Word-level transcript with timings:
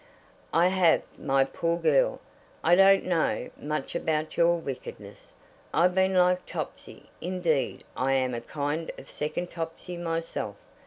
"I 0.51 0.69
have, 0.69 1.03
my 1.15 1.43
poor 1.43 1.77
girl. 1.77 2.21
I 2.63 2.73
don't 2.75 3.05
know 3.05 3.51
much 3.55 3.93
about 3.93 4.35
your 4.35 4.55
wickedness. 4.57 5.31
I've 5.75 5.93
been 5.93 6.15
like 6.15 6.43
Topsy; 6.47 7.11
indeed 7.21 7.83
I 7.95 8.13
am 8.13 8.33
a 8.33 8.41
kind 8.41 8.91
of 8.97 9.11
second 9.11 9.51
Topsy 9.51 9.97
myself. 9.97 10.55